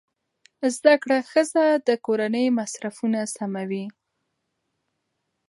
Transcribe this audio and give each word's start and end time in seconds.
زده 0.75 0.93
کړه 1.03 1.17
ښځه 1.31 1.65
د 1.87 1.89
کورنۍ 2.05 2.45
مصرفونه 2.59 3.19
سموي. 3.35 3.85